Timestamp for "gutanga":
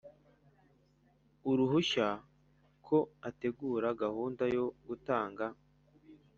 4.87-5.45